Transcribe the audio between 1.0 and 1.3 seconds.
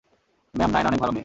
ভালো মেয়ে।